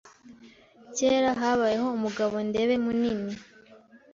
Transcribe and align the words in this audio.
Kera 0.95 1.29
habayeho 1.41 1.87
umugabo 1.97 2.35
Ndebe 2.47 2.75
munini 2.85 3.31